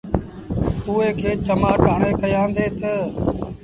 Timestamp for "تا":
2.79-2.93